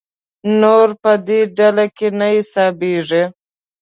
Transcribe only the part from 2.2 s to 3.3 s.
حسابېږي.